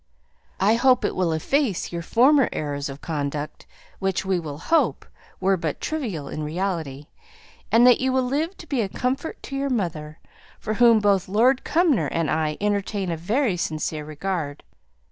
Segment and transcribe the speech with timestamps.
[0.59, 3.67] I hope it will efface your former errors of conduct
[3.99, 5.05] which, we will hope,
[5.39, 7.05] were but trivial in reality
[7.71, 10.17] and that you will live to be a comfort to your mother,
[10.59, 14.63] for whom both Lord Cumnor and I entertain a very sincere regard.